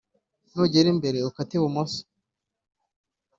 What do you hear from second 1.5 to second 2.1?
ibumoso